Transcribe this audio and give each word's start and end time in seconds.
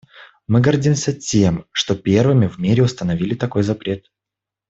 Мы 0.47 0.61
гордимся 0.61 1.13
тем, 1.13 1.67
что 1.71 1.95
первыми 1.95 2.47
в 2.47 2.57
мире 2.57 2.81
установили 2.81 3.35
такой 3.35 3.61
запрет. 3.61 4.07